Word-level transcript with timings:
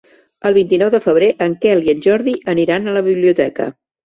El 0.49 0.55
vint-i-nou 0.59 0.87
de 0.95 1.01
febrer 1.03 1.27
en 1.47 1.57
Quel 1.67 1.83
i 1.89 1.93
en 1.95 2.01
Jordi 2.07 2.35
aniran 2.55 2.89
a 2.89 2.97
la 2.97 3.05
biblioteca. 3.11 3.71